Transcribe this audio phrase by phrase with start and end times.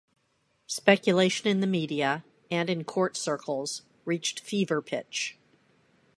[0.65, 5.37] Speculation in the media-and in court circles-reached fever pitch.